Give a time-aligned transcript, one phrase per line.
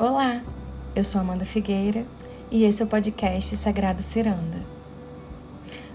[0.00, 0.40] Olá,
[0.96, 2.06] eu sou Amanda Figueira
[2.50, 4.62] e esse é o podcast Sagrada Ciranda.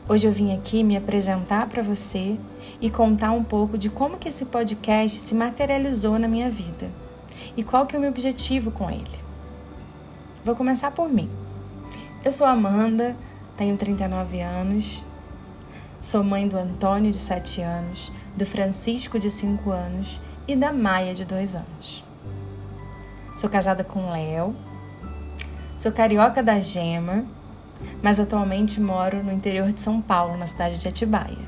[0.07, 2.37] Hoje eu vim aqui me apresentar para você
[2.79, 6.91] e contar um pouco de como que esse podcast se materializou na minha vida
[7.57, 9.19] e qual que é o meu objetivo com ele.
[10.45, 11.27] Vou começar por mim.
[12.23, 13.15] Eu sou Amanda,
[13.57, 15.03] tenho 39 anos,
[15.99, 21.15] sou mãe do Antônio de 7 anos, do Francisco de 5 anos e da Maia
[21.15, 22.04] de 2 anos.
[23.35, 24.55] Sou casada com Léo.
[25.77, 27.25] Sou carioca da Gema,
[28.01, 31.45] mas atualmente moro no interior de São Paulo, na cidade de Atibaia.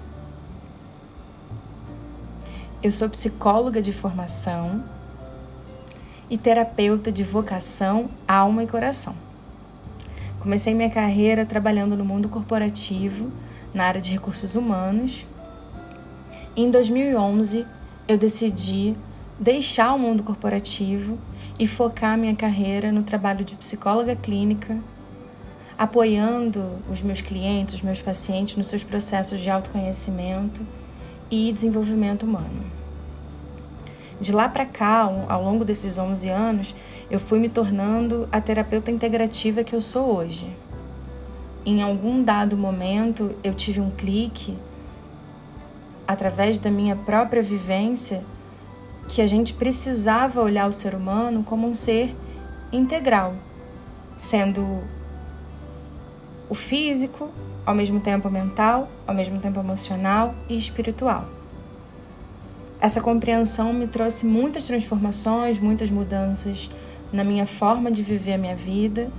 [2.83, 4.83] Eu sou psicóloga de formação
[6.29, 9.15] e terapeuta de vocação, alma e coração.
[10.41, 13.31] Comecei minha carreira trabalhando no mundo corporativo,
[13.73, 15.25] na área de recursos humanos.
[16.53, 17.65] Em 2011,
[18.09, 18.93] eu decidi
[19.39, 21.17] deixar o mundo corporativo
[21.59, 24.77] e focar minha carreira no trabalho de psicóloga clínica,
[25.77, 30.65] apoiando os meus clientes, os meus pacientes nos seus processos de autoconhecimento
[31.29, 32.65] e desenvolvimento humano.
[34.19, 36.75] De lá para cá, ao longo desses 11 anos,
[37.09, 40.49] eu fui me tornando a terapeuta integrativa que eu sou hoje.
[41.63, 44.57] Em algum dado momento, eu tive um clique
[46.07, 48.23] através da minha própria vivência
[49.07, 52.15] que a gente precisava olhar o ser humano como um ser
[52.71, 53.35] integral,
[54.17, 54.83] sendo
[56.49, 57.29] o físico,
[57.65, 61.25] ao mesmo tempo mental, ao mesmo tempo emocional e espiritual.
[62.79, 66.69] Essa compreensão me trouxe muitas transformações, muitas mudanças
[67.11, 69.11] na minha forma de viver a minha vida,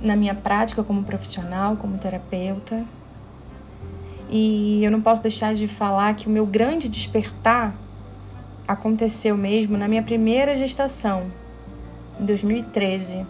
[0.00, 2.84] na minha prática como profissional, como terapeuta.
[4.30, 7.74] E eu não posso deixar de falar que o meu grande despertar
[8.66, 11.30] aconteceu mesmo na minha primeira gestação,
[12.20, 13.26] em 2013.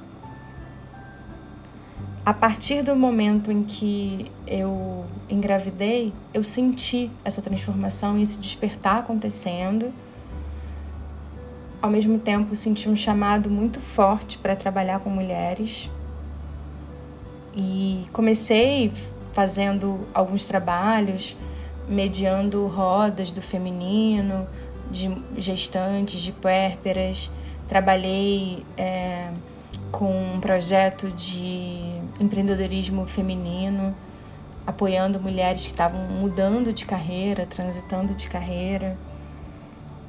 [2.25, 9.01] A partir do momento em que eu engravidei, eu senti essa transformação e esse despertar
[9.01, 9.93] acontecendo.
[11.83, 15.91] Ao mesmo tempo, senti um chamado muito forte para trabalhar com mulheres.
[17.55, 18.91] E comecei
[19.35, 21.37] fazendo alguns trabalhos,
[21.87, 24.47] mediando rodas do feminino,
[24.91, 27.31] de gestantes, de puérperas.
[27.67, 29.31] Trabalhei é,
[29.91, 33.95] com um projeto de empreendedorismo feminino,
[34.67, 38.97] apoiando mulheres que estavam mudando de carreira, transitando de carreira.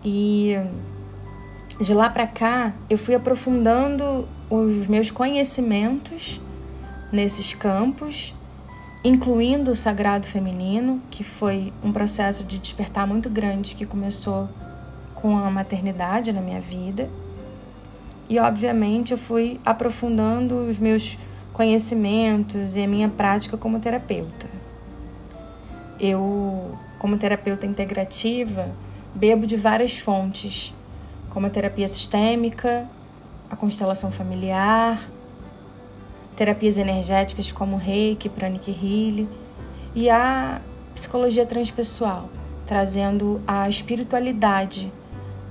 [0.03, 0.55] E
[1.79, 6.39] de lá para cá, eu fui aprofundando os meus conhecimentos
[7.11, 8.34] nesses campos
[9.05, 14.49] incluindo o sagrado feminino, que foi um processo de despertar muito grande que começou
[15.13, 17.07] com a maternidade na minha vida.
[18.27, 21.19] E obviamente eu fui aprofundando os meus
[21.53, 24.47] conhecimentos e a minha prática como terapeuta.
[25.99, 28.71] Eu, como terapeuta integrativa,
[29.13, 30.73] bebo de várias fontes,
[31.29, 32.89] como a terapia sistêmica,
[33.51, 34.99] a constelação familiar,
[36.35, 39.29] terapias energéticas como Reiki, Pranic Healing
[39.93, 40.61] e a
[40.93, 42.29] psicologia transpessoal,
[42.65, 44.91] trazendo a espiritualidade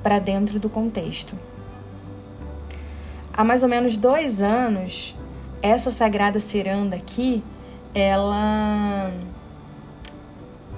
[0.02, 1.34] para dentro do contexto.
[3.32, 5.16] Há mais ou menos dois anos,
[5.60, 7.42] essa sagrada ciranda aqui,
[7.94, 9.10] ela,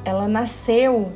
[0.05, 1.13] ela nasceu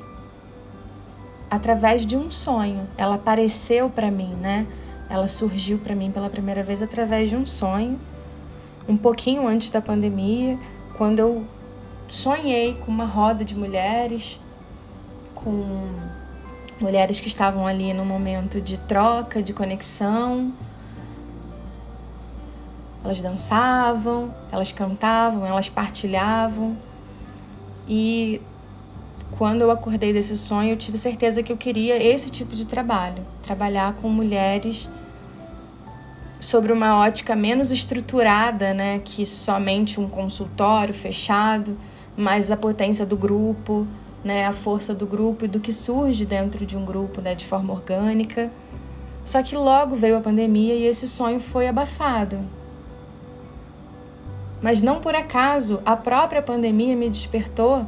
[1.51, 2.87] através de um sonho.
[2.99, 4.67] Ela apareceu para mim, né?
[5.09, 7.99] Ela surgiu para mim pela primeira vez através de um sonho
[8.91, 10.59] um pouquinho antes da pandemia,
[10.97, 11.45] quando eu
[12.09, 14.41] sonhei com uma roda de mulheres,
[15.35, 15.89] com
[16.81, 20.53] mulheres que estavam ali no momento de troca, de conexão.
[23.05, 26.77] Elas dançavam, elas cantavam, elas partilhavam.
[27.89, 28.43] E
[29.39, 33.25] quando eu acordei desse sonho, eu tive certeza que eu queria esse tipo de trabalho
[33.43, 34.89] trabalhar com mulheres
[36.41, 41.77] sobre uma ótica menos estruturada, né, que somente um consultório fechado,
[42.17, 43.87] mas a potência do grupo,
[44.25, 47.47] né, a força do grupo e do que surge dentro de um grupo, né, de
[47.47, 48.51] forma orgânica.
[49.25, 52.39] Só que logo veio a pandemia e esse sonho foi abafado.
[54.63, 57.87] Mas não por acaso, a própria pandemia me despertou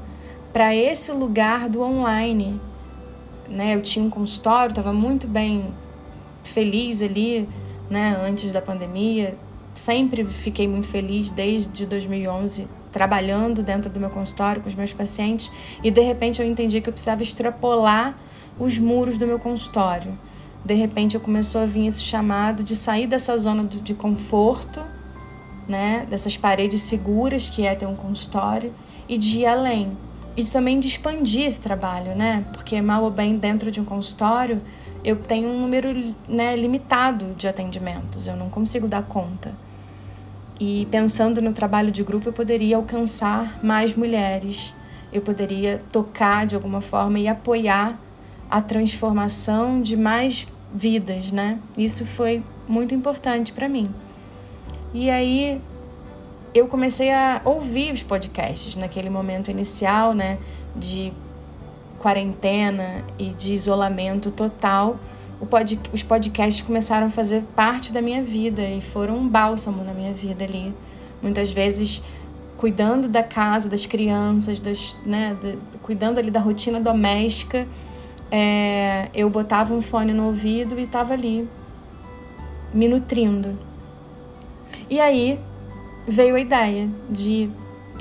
[0.53, 2.61] para esse lugar do online.
[3.49, 3.75] Né?
[3.75, 5.67] Eu tinha um consultório, estava muito bem
[6.45, 7.49] feliz ali,
[7.93, 9.37] né, antes da pandemia.
[9.75, 15.51] Sempre fiquei muito feliz desde 2011 trabalhando dentro do meu consultório com os meus pacientes
[15.83, 18.19] e de repente eu entendi que eu precisava extrapolar
[18.59, 20.19] os muros do meu consultório,
[20.63, 24.83] de repente eu começou a vir esse chamado de sair dessa zona de conforto,
[25.67, 28.75] né, dessas paredes seguras que é ter um consultório
[29.09, 29.97] e de ir além
[30.37, 32.45] e também de expandir esse trabalho, né?
[32.53, 34.63] Porque mal ou bem dentro de um consultório
[35.05, 39.55] eu tenho um número né, limitado de atendimentos, eu não consigo dar conta.
[40.61, 44.75] E pensando no trabalho de grupo, eu poderia alcançar mais mulheres,
[45.13, 47.99] eu poderia tocar de alguma forma e apoiar
[48.49, 51.59] a transformação de mais vidas, né?
[51.77, 53.93] Isso foi muito importante para mim.
[54.95, 55.61] E aí
[56.55, 60.39] eu comecei a ouvir os podcasts naquele momento inicial, né,
[60.77, 61.13] de
[62.03, 64.99] quarentena e de isolamento total.
[65.49, 69.93] Pod, os podcasts começaram a fazer parte da minha vida e foram um bálsamo na
[69.93, 70.75] minha vida ali.
[71.23, 72.03] Muitas vezes
[72.57, 77.67] cuidando da casa, das crianças, das, né, de, cuidando ali da rotina doméstica,
[78.31, 81.49] é, eu botava um fone no ouvido e estava ali
[82.73, 83.59] me nutrindo.
[84.89, 85.41] E aí
[86.07, 87.51] veio a ideia de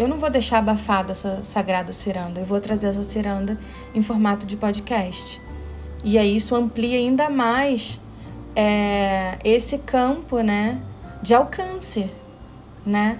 [0.01, 3.59] eu não vou deixar abafada essa sagrada ciranda, eu vou trazer essa ciranda
[3.93, 5.39] em formato de podcast.
[6.03, 8.01] E aí isso amplia ainda mais
[8.55, 10.81] é, esse campo, né,
[11.21, 12.09] de alcance,
[12.83, 13.19] né?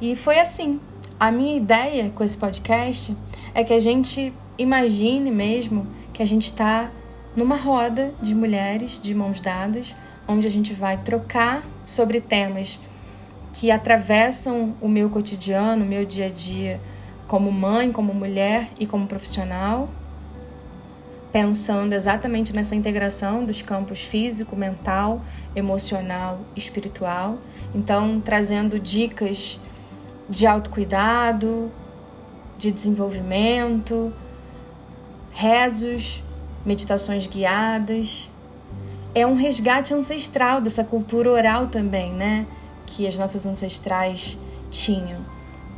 [0.00, 0.80] E foi assim.
[1.18, 3.16] A minha ideia com esse podcast
[3.52, 6.88] é que a gente imagine mesmo que a gente está
[7.34, 9.96] numa roda de mulheres de mãos dadas,
[10.28, 12.78] onde a gente vai trocar sobre temas
[13.58, 16.78] que atravessam o meu cotidiano, o meu dia a dia,
[17.26, 19.88] como mãe, como mulher e como profissional,
[21.32, 25.22] pensando exatamente nessa integração dos campos físico, mental,
[25.54, 27.38] emocional, espiritual.
[27.74, 29.58] Então, trazendo dicas
[30.28, 31.72] de autocuidado,
[32.58, 34.12] de desenvolvimento,
[35.32, 36.22] rezos,
[36.64, 38.30] meditações guiadas.
[39.14, 42.46] É um resgate ancestral dessa cultura oral também, né?
[42.86, 44.38] Que as nossas ancestrais
[44.70, 45.20] tinham.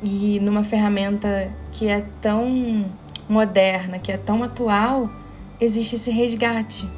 [0.03, 2.87] E numa ferramenta que é tão
[3.29, 5.11] moderna, que é tão atual,
[5.61, 6.89] existe esse resgate.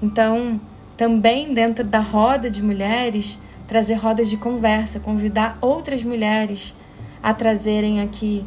[0.00, 0.60] Então,
[0.96, 6.74] também dentro da roda de mulheres, trazer rodas de conversa, convidar outras mulheres
[7.22, 8.44] a trazerem aqui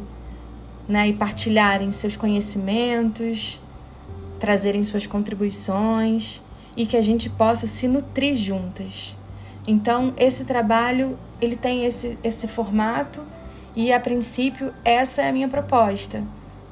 [0.88, 3.60] né, e partilharem seus conhecimentos,
[4.38, 6.42] trazerem suas contribuições
[6.76, 9.16] e que a gente possa se nutrir juntas.
[9.66, 13.22] Então, esse trabalho, ele tem esse, esse formato
[13.74, 16.22] e, a princípio, essa é a minha proposta.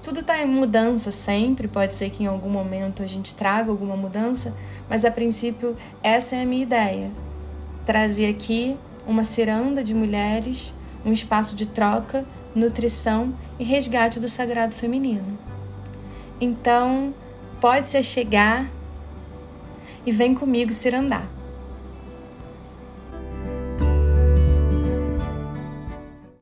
[0.02, 3.96] Tudo está em mudança sempre, pode ser que em algum momento a gente traga alguma
[3.96, 4.55] mudança,
[4.88, 7.11] mas, a princípio, essa é a minha ideia.
[7.85, 8.76] Trazer aqui
[9.06, 10.73] uma ciranda de mulheres,
[11.05, 12.25] um espaço de troca,
[12.55, 15.38] nutrição e resgate do sagrado feminino.
[16.40, 17.12] Então,
[17.61, 18.70] pode se chegar
[20.06, 21.26] e vem comigo cirandar.